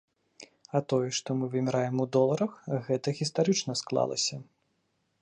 А 0.77 0.79
тое, 0.93 1.09
што 1.17 1.29
мы 1.41 1.45
вымяраем 1.57 1.95
у 2.05 2.09
доларах, 2.17 2.51
гэта 2.91 3.17
гістарычна 3.21 3.81
склалася. 3.83 4.35